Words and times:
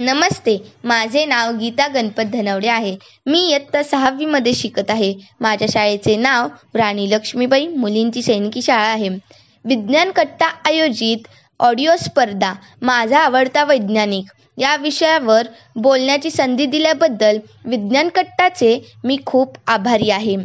नमस्ते 0.00 0.56
माझे 0.84 1.24
नाव 1.26 1.56
गीता 1.56 1.86
गणपत 1.86 2.30
धनवडे 2.32 2.68
आहे. 2.68 2.96
मी 3.26 3.40
इयत्ता 3.48 3.82
सहावीमध्ये 3.82 4.54
शिकत 4.54 4.90
आहे. 4.90 5.12
माझ्या 5.40 5.68
शाळेचे 5.72 6.14
नाव 6.16 6.48
राणी 6.74 7.08
लक्ष्मीबाई 7.10 7.66
मुलींची 7.66 8.22
सैनिकी 8.22 8.62
शाळा 8.62 8.86
आहे. 8.86 9.08
विज्ञान 9.64 10.10
कट्टा 10.10 10.46
आयोजित 10.46 11.28
ऑडिओ 11.60 11.96
स्पर्धा 11.96 12.52
माझा 12.82 13.18
आवडता 13.18 13.64
वैज्ञानिक. 13.64 14.30
या 14.58 14.76
विषयावर 14.76 15.46
बोलण्याची 15.76 16.30
संधी 16.30 16.66
दिल्याबद्दल 16.66 17.38
विज्ञान 17.64 18.08
कट्टाचे 18.08 18.78
मी 19.04 19.18
खूप 19.26 19.56
आभारी 19.66 20.10
आहे. 20.10 20.36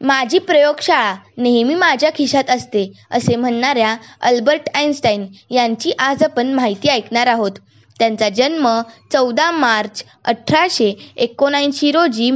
माझी 0.00 0.38
प्रयोगशाळा 0.38 1.14
नेहमी 1.36 1.74
माझ्या 1.74 2.10
खिशात 2.10 2.50
असते 2.50 2.90
असे 3.10 3.36
म्हणणाऱ्या 3.36 3.96
अल्बर्ट 4.20 4.68
आइन्स्टाईन 4.74 5.26
यांची 5.50 5.92
आज 5.98 6.22
आपण 6.22 6.54
माहिती 6.54 6.88
ऐकणार 6.88 7.26
आहोत. 7.26 7.52
त्यांचा 7.98 8.28
जन्म 8.28 8.68
चौदा 9.12 9.50
मार्च 9.50 10.04
अठराशे 10.24 11.12
एकोणऐंशी 11.16 11.92
रोजी 11.92 12.30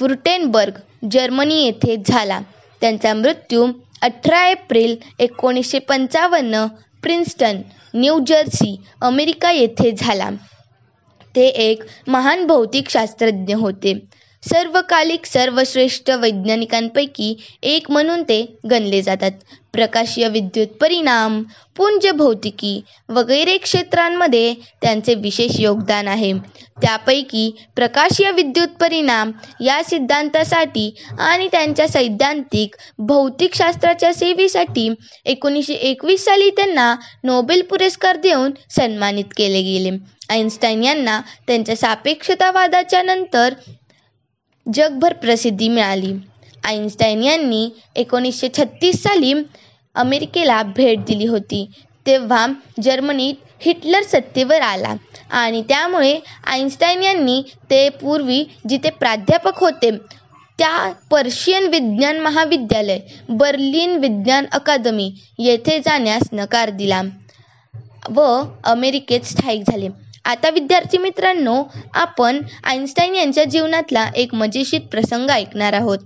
वुर्टेनबर्ग 0.00 0.78
जर्मनी 1.10 1.62
येथे 1.64 1.96
झाला. 2.06 2.40
त्यांचा 2.80 3.14
मृत्यू 3.14 3.66
अठरा 4.02 4.46
एप्रिल 4.48 4.96
एकोणीसशे 5.18 5.78
पंचावन्न 5.78 6.66
प्रिन्स्टन 7.02 7.60
न्यू 7.94 8.18
जर्सी 8.26 8.76
अमेरिका 9.00 9.50
येथे 9.52 9.90
झाला. 9.92 10.30
ते 11.36 11.46
एक 11.46 11.82
महान 12.06 12.46
भौतिकशास्त्रज्ञ 12.46 13.54
होते. 13.54 13.94
सर्वकालिक 14.42 15.26
सर्वश्रेष्ठ 15.26 16.10
वैज्ञानिकांपैकी 16.12 17.34
एक 17.64 17.90
म्हणून 17.90 18.22
ते 18.22 18.40
गणले 18.70 19.00
जातात. 19.02 19.30
प्रकाशीय 19.74 20.28
विद्युत 20.28 20.68
परिणाम 20.80 21.42
पुंज 21.76 22.06
भौतिकी 22.16 22.80
वगैरे 23.08 23.56
क्षेत्रांमध्ये 23.58 24.52
त्यांचे 24.82 25.14
विशेष 25.16 25.58
योगदान 25.60 26.08
आहे. 26.08 26.32
त्यापैकी 26.82 27.50
प्रकाशीय 27.76 28.30
विद्युत 28.32 28.68
परिणाम 28.80 29.30
या 29.60 29.82
सिद्धांतासाठी 29.84 30.90
आणि 31.20 31.48
त्यांच्या 31.52 31.86
सैद्धांतिक 31.88 32.76
भौतिकशास्त्राच्या 33.00 34.12
सेवेसाठी 34.14 34.88
एकोणीसशे 35.26 35.74
एकवीस 35.90 36.24
साली 36.24 36.50
त्यांना 36.50 36.94
नोबेल 37.24 37.62
पुरस्कार 37.62 38.16
देऊन 38.18 38.52
सन्मानित 38.70 39.32
केले 39.36 39.62
गेले. 39.62 39.90
आइन्स्टाईन 40.30 40.82
यांना 40.84 41.20
त्यांच्या 41.46 41.76
सापेक्षतावादाच्या 41.76 43.02
नंतर 43.02 43.54
जगभर 44.74 45.12
प्रसिद्धी 45.14 45.68
मिळाली. 45.68 46.12
आईन्स्टाईन 46.64 47.22
यांनी 47.22 47.68
एकोणीसशे 47.96 48.48
छत्तीस 48.58 49.02
साली 49.02 49.32
अमेरिकेला 49.96 50.62
भेट 50.76 51.04
दिली 51.04 51.26
होती. 51.26 51.64
तेव्हा 52.06 52.46
जर्मनीत 52.82 53.34
हिटलर 53.62 54.02
सत्तेवर 54.02 54.60
आला 54.60 54.94
आणि 55.32 55.62
त्यामुळे 55.62 56.18
आईन्स्टाईन 56.46 57.02
यांनी 57.02 57.40
ते 57.70 57.88
पूर्वी 58.00 58.44
जिथे 58.68 58.90
प्राध्यापक 58.90 59.58
होते 59.58 59.90
त्या 60.58 60.90
पर्शियन 61.10 61.66
विज्ञान 61.66 62.18
महाविद्यालय 62.20 62.98
बर्लिन 63.30 63.96
विज्ञान 63.98 64.46
अकादमी 64.52 65.10
येथे 65.38 65.78
जाण्यास 65.78 66.28
नकार 66.32 66.70
दिला 66.70 67.00
व 68.10 68.22
अमेरिकेत 68.64 69.24
स्थायिक 69.24 69.62
झाले. 69.70 69.88
आता 70.24 70.48
विद्यार्थी 70.50 70.98
मित्रांनो 70.98 71.54
आपण 71.94 72.40
आईन्स्टाईन 72.64 73.14
यांच्या 73.14 73.44
जीवनातला 73.46 74.08
एक 74.14 74.34
मजेशीर 74.34 74.80
प्रसंग 74.90 75.30
ऐकणार 75.30 75.72
आहोत. 75.72 75.98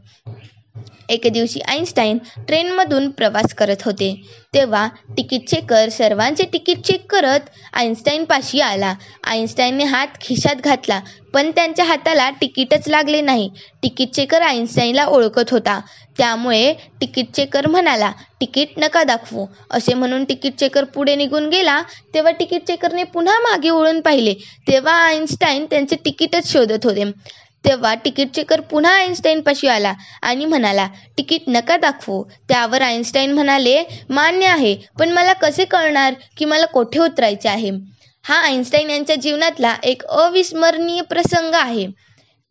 एके 1.08 1.28
दिवशी 1.28 1.60
आईन्स्टाईन 1.60 2.19
ट्रेनमधून 2.48 3.08
प्रवास 3.10 3.55
करत 3.55 3.83
होते. 3.84 4.14
तेव्हा 4.55 4.86
तिकीट 5.16 5.48
चेकर 5.48 5.88
सर्वांचे 5.88 6.44
तिकीट 6.52 6.80
चेक 6.86 7.06
करत 7.10 7.50
आईन्स्टाईनपाशी 7.72 8.60
आला. 8.60 8.94
आईन्स्टाईनने 9.25 9.84
हात 9.84 10.20
खिशात 10.20 10.62
घातला 10.64 11.00
पण 11.34 11.50
त्यांच्या 11.50 11.84
हाताला 11.84 12.30
तिकीटच 12.41 12.88
लागले 12.88 13.20
नाही. 13.20 13.48
तिकीट 13.82 14.10
चेकर 14.14 14.42
आईन्स्टाईनला 14.42 15.05
ओळखत 15.06 15.50
होता. 15.50 15.80
त्यामुळे 16.19 16.72
तिकीट 17.00 17.31
चेकर 17.34 17.66
म्हणाला 17.66 18.10
तिकीट 18.41 18.78
नका 18.78 19.03
दाखवू. 19.04 19.47
असे 19.70 19.94
म्हणून 19.94 20.25
तिकीट 20.25 20.54
चेकर 20.56 20.84
पुढे 20.84 21.14
निघून 21.16 21.48
गेला. 21.48 21.81
तेव्हा 22.14 22.32
तिकीट 22.32 22.66
चेकरने 22.66 23.04
पुन्हा 23.04 23.38
मागे 23.41 23.70
वळून 23.70 24.00
पाहिले. 24.00 24.34
तेव्हा 24.69 24.94
आईन्स्टाईन 25.06 25.64
त्यांचे 25.70 25.97
तिकीटच 26.04 26.53
शोधत 26.53 26.84
होते. 26.84 27.10
तेव्हा 27.64 27.94
तिकीट 27.94 28.30
चेकर 28.30 28.60
पुन्हा 28.60 28.92
आइन्स्टाईनपाशी 28.92 29.69
आला 29.69 29.92
आणि 30.22 30.44
म्हणाला 30.44 30.86
तिकीट 31.19 31.42
नका 31.48 31.76
दाखवू. 31.76 32.22
त्यावर 32.48 32.82
आईन्स्टाईन 32.82 33.32
म्हणाले 33.32 33.82
मान्य 34.10 34.47
आहे 34.47 34.75
पण 34.98 35.12
मला 35.12 35.32
कसे 35.32 35.64
कळणार 35.64 36.14
की 36.36 36.44
मला 36.44 36.66
कोठे 36.66 37.00
उतरायचे 37.00 37.48
आहे? 37.48 37.70
हा 38.25 38.36
आईन्स्टाईन 38.36 38.91
यांच्या 38.91 39.16
जीवनातला 39.16 39.75
एक 39.84 40.04
अविस्मरणीय 40.04 41.00
प्रसंग 41.02 41.54
आहे. 41.54 41.86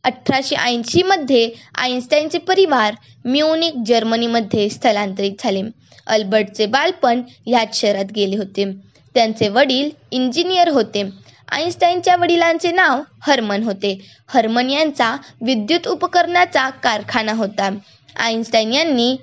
अठराशे 0.03 0.55
ऐंशीमध्ये 0.55 1.49
आईन्स्टाईनचे 1.75 2.37
परिवार 2.37 2.93
म्युनिक 3.25 3.73
जर्मनीमध्ये 3.85 4.69
स्थलांतरित 4.69 5.43
झाले. 5.43 5.61
अल्बर्टचे 6.07 6.65
बालपण 6.65 7.21
ह्याच 7.45 7.79
शहरात 7.81 8.11
गेले 8.15 8.37
होते. 8.37 8.71
त्यांचे 9.15 9.47
वडील 9.49 9.89
इंजिनियर 10.11 10.69
होते. 10.69 11.03
आईन्स्टाईनच्या 11.47 12.15
वडिलांचे 12.15 12.71
नाव 12.71 13.01
हर्मन 13.21 13.63
होते. 13.63 13.97
हर्मन 14.27 14.69
यांचा 14.69 15.15
विद्युत 15.41 15.87
उपकरणाचा 15.87 16.69
कारखाना 16.83 17.33
होता. 17.33 17.69
आईन्स्टाईन 18.15 18.73
यांनी 18.73 19.15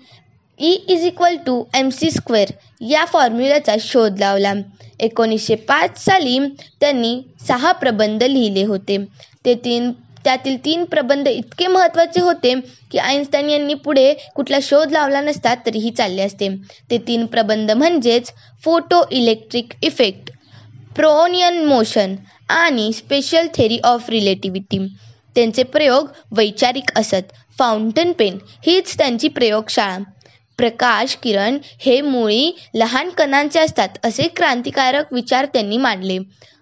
E 0.58 0.72
is 0.88 1.04
equal 1.06 1.36
to 1.46 1.62
M 1.74 1.88
C 1.90 2.10
square 2.10 2.50
या 2.80 3.04
फॉर्म्युलाचा 3.04 3.74
शोध 3.80 4.18
लावला. 4.18 4.52
एकोणीसशे 5.00 5.54
पाच 5.68 6.04
साली 6.04 6.38
त्यांनी 6.80 7.20
सहा 7.48 7.72
प्रबंध 7.72 8.22
लिहिले 8.22 8.64
होते. 8.64 8.96
ते 9.44 9.54
तीन 9.54 9.90
त्यातील 10.24 10.56
तीन 10.64 10.84
प्रबंध 10.84 11.28
इतके 11.28 11.66
महत्त्वाचे 11.66 12.20
होते 12.20 12.54
की 12.92 12.98
आईन्स्टाईन 12.98 13.48
यांनी 13.50 13.74
पुढे 13.74 14.12
कुठला 14.34 14.58
शोध 14.62 14.90
लावला 14.92 15.20
नसता 15.20 15.54
तरीही 15.66 15.90
चालले 15.90 16.22
असते. 16.22 16.48
ते 16.90 16.98
तीन 16.98 17.24
प्रबंध 17.26 17.70
म्हणजेच 17.70 18.32
photo 18.64 19.02
electric 19.10 19.72
effect 19.82 20.30
brownian 20.96 21.64
motion 21.64 22.14
आणि 22.50 22.92
स्पेशल 22.92 23.46
थेरी 23.54 23.78
ऑफ 23.84 24.08
रिलेटिव्हिटी 24.10 24.78
त्यांचे 25.34 25.62
प्रयोग 25.62 26.06
वैचारिक 26.32 26.90
असत. 26.98 27.32
फाउंटन 27.58 28.12
पेन 28.12 28.38
हीच 28.66 28.96
त्यांची 28.98 29.28
प्रयोगशाळा. 29.28 29.98
प्रकाश 30.58 31.14
किरण 31.22 31.58
हे 31.80 32.00
मुळी 32.00 32.50
लहान 32.74 33.10
कणांचे 33.10 33.60
असतात 33.60 33.88
असे 34.04 34.26
क्रांतिकारक 34.28 35.12
विचार 35.12 35.46
त्यांनी 35.52 35.76
मांडले. 35.76 36.18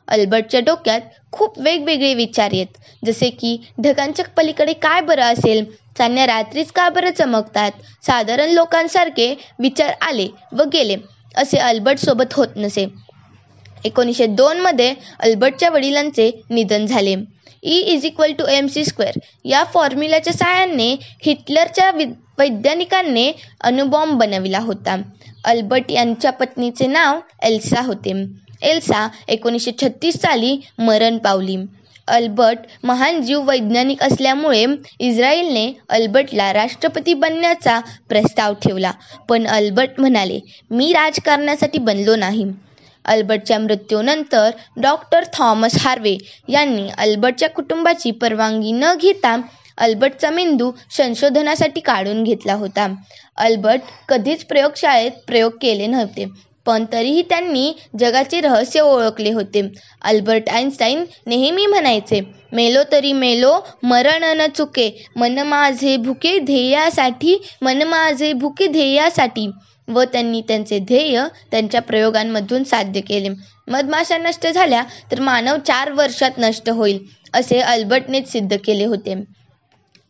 अल्बर्टच्या 0.09 0.61
डोक्यात 0.61 1.01
खूप 1.33 1.59
वेगवेगळे 1.59 2.13
विचार 2.15 2.53
येत. 2.53 2.67
जसे 3.05 3.31
की 3.31 3.57
ढगांच्या 3.83 4.25
पलीकडे 4.37 4.73
काय 4.73 5.01
बरं 5.01 5.23
असेल? 5.23 5.65
चांदण्या 5.99 6.27
रात्रीच 6.27 6.71
का 6.73 6.89
बरं 6.89 7.11
चमकतात? 7.11 7.71
साधारण 8.07 8.51
लोकांसारखे 8.51 9.35
विचार 9.59 9.93
आले 10.01 10.29
व 10.53 10.65
गेले. 10.73 10.97
असे 11.37 11.59
अल्बर्टसोबत 11.59 12.35
होत 12.35 12.57
नसे. 12.57 12.87
एकोणीसशे 13.85 14.27
दोनमध्ये 14.27 14.95
अल्बर्टच्या 15.21 15.71
वडिलांचे 15.71 16.31
निधन 16.51 16.87
झाले. 16.87 17.15
E 17.63 17.79
is 17.93 18.05
equal 18.05 18.33
to 18.33 18.47
M 18.47 18.67
C 18.67 18.85
square 18.85 19.19
या 19.45 19.65
फॉर्म्युल्याच्या 19.65 20.33
साहाय्याने 20.33 20.91
हिटलरच्या 21.27 21.91
वि 21.91 22.05
वैज्ञानिकांनी 22.39 23.33
अणुबॉम्ब 23.61 24.19
बनविला 24.19 24.59
होता. 24.59 24.97
अल्बर्ट 25.45 25.91
यांच्या 25.91 26.31
पत्नीचे 26.33 26.87
नाव 26.87 27.19
एल्सा 27.43 27.81
होते. 27.81 28.13
एल्सा 28.63 29.09
एकोणीसशे 29.29 29.71
छत्तीस 29.83 30.21
साली 30.21 30.57
मरण 30.79 31.19
पावली. 31.19 31.57
अल्बर्ट 32.09 32.59
महान 32.85 33.21
जीव 33.23 33.43
वैज्ञानिक 33.43 34.03
असल्यामुळे 34.03 34.65
इस्रायलने 34.99 35.73
अल्बर्टला 35.89 36.53
राष्ट्रपती 36.53 37.15
बनण्याचा 37.15 37.81
प्रस्ताव 38.09 38.55
ठेवला. 38.55 38.93
पण 39.29 39.47
अल्बर्ट 39.47 40.01
म्हणाले 40.01 40.41
मी 40.71 40.93
राजकारणासाठी 40.93 41.79
बनलो 41.79 42.17
नाही. 42.17 42.45
अल्बर्टच्या 43.09 43.59
मृत्यूनंतर 43.59 44.51
डॉक्टर 44.83 45.25
थॉमस 45.33 45.77
हार्वे 45.81 46.17
यांनी 46.49 46.89
अल्बर्टच्या 46.99 47.49
कुटुंबाची 47.51 48.11
परवानगी 48.21 48.73
न 48.73 48.95
घेता 48.95 49.37
अल्बर्टचा 49.79 50.31
मेंदू 50.31 50.71
संशोधनासाठी 50.97 51.81
काढून 51.81 52.23
घेतला 52.25 52.55
होता. 52.55 52.87
अल्बर्ट 53.37 53.81
कधीच 54.09 54.45
प्रयोगशाळेत 54.45 55.11
प्रयोग 55.27 55.53
केले 55.61 55.87
नव्हते 55.87 56.25
पण 56.67 56.85
तरीही 56.93 57.23
त्यांनी 57.23 57.73
जगाचे 57.99 58.41
रहस्य 58.41 58.81
ओळखले 58.81 59.31
होते. 59.33 59.63
अल्बर्ट 60.03 60.49
आइन्स्टाईन 60.49 61.05
नेहमी 61.27 61.67
म्हणायचे 61.67 62.21
मेलो 62.53 62.83
तरी 62.93 63.13
मेलो 63.13 63.53
मरण 63.83 64.25
न 64.37 64.47
चुके 64.57 64.91
मन 65.17 65.39
माझे 65.47 65.97
भुके 65.99 66.39
ध्येयासाठी 66.41 67.39
मन 67.63 67.83
माझे 67.83 68.33
भुके 68.35 68.67
ध्येयासाठी. 68.69 69.49
व 69.89 70.03
त्यांनी 70.05 70.41
त्यांचे 70.49 70.79
ध्येय 70.81 71.23
त्यांच्या 71.51 71.81
प्रयोगांमधून 71.83 72.65
साध्य 72.65 73.01
केले. 73.01 73.29
मधमाशा 73.69 74.19
नष्ट 74.19 74.47
झाल्या 74.47 74.83
तर 75.11 75.21
मानव 75.21 75.57
चार 75.67 75.91
वर्षात 75.93 76.39
नष्ट 76.39 76.71
होईल 76.71 76.99
असे 77.35 77.61
अल्बर्टनेच 77.63 78.31
सिद्ध 78.33 78.57
केले 78.57 78.85
होते. 78.85 79.15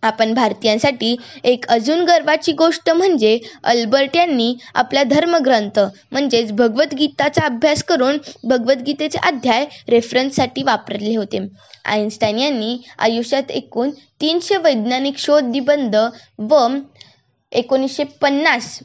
आपण 0.02 0.32
भारतीयांसाठी 0.34 1.16
एक 1.44 1.66
अजून 1.68 2.02
गर्वाची 2.04 2.52
गोष्ट 2.52 2.90
म्हणजे 2.90 3.38
अल्बर्ट 3.64 4.16
यांनी 4.16 4.54
आपला 4.74 5.02
धर्मग्रंथ 5.04 5.78
म्हणजेच 6.12 6.52
भगवद्गीताचा 6.52 7.44
अभ्यास 7.44 7.82
करून 7.84 8.18
भगवद्गीतेचे 8.44 9.18
अध्याय 9.22 9.64
रेफरन्ससाठी 9.88 10.62
वापरले 10.62 11.14
होते. 11.16 11.38
आईन्स्टाईन 11.84 12.38
यांनी 12.38 12.76
आयुष्यात 12.98 13.50
एकूण 13.50 13.90
तीनशे 14.20 14.56
वैज्ञानिक 14.58 15.18
शोध 15.18 15.44
निबंध 15.46 15.96
व 16.40 16.66
एकोणीसशे 17.52 18.04
पन्नास 18.20 18.78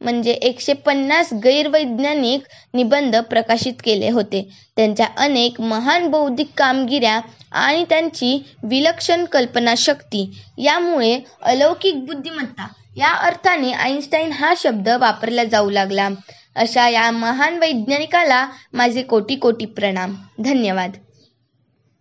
म्हणजे 0.00 0.32
एकशे 0.32 0.72
पन्नास 0.72 1.32
गैरवैज्ञानिक 1.44 2.42
निबंध 2.74 3.16
प्रकाशित 3.16 3.72
केले 3.84 4.10
होते. 4.10 4.48
त्यांच्या 4.76 5.06
अनेक 5.16 5.60
महान 5.60 6.08
बौद्धिक 6.10 6.48
कामगिऱ्या 6.56 7.20
आणि 7.52 7.84
त्यांची 7.88 8.38
विलक्षण 8.62 9.24
कल्पनाशक्ती 9.24 10.28
यामुळे 10.58 11.18
अलौकिक 11.42 12.04
बुद्धिमत्ता 12.06 12.66
या 12.96 13.08
अर्थाने 13.08 13.72
आईन्स्टाईन 13.72 14.32
हा 14.32 14.52
शब्द 14.56 14.88
वापरला 14.88 15.44
जाऊ 15.44 15.70
लागला. 15.70 16.08
अशा 16.56 16.88
या 16.88 17.10
महान 17.10 17.58
वैज्ञानिकाला 17.58 18.46
माझे 18.72 19.02
कोटी 19.02 19.36
कोटी 19.36 19.64
प्रणाम. 19.66 20.14
धन्यवाद. 20.38 20.92